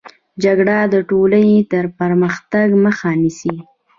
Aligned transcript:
جګړه 0.43 0.77
د 0.93 0.95
ټولني 1.09 1.55
د 1.71 1.73
پرمختګ 1.99 2.67
مخه 2.83 3.09
نيسي. 3.21 3.55